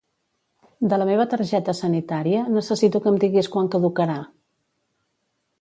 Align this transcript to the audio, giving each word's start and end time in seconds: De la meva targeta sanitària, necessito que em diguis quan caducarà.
De 0.93 0.97
la 1.01 1.05
meva 1.09 1.27
targeta 1.33 1.75
sanitària, 1.81 2.47
necessito 2.57 3.03
que 3.05 3.13
em 3.15 3.23
diguis 3.27 3.53
quan 3.57 3.73
caducarà. 3.77 4.21